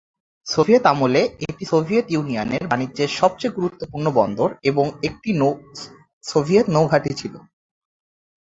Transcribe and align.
Soviet 0.47 0.83
আমলে 0.85 1.21
এটি 1.45 1.63
Soviet 1.71 2.05
ইউনিয়নের 2.09 2.63
বাণিজ্যের 2.67 3.09
সবচেয়ে 3.19 3.55
গুরুত্বপূর্ণ 3.57 4.05
বন্দর 4.19 4.49
এবং 4.63 4.85
একটি 5.07 5.29
সোভিয়েত 6.23 6.67
নৌ 6.75 6.83
ঘাঁটি 6.91 7.11
ছিল। 7.21 7.33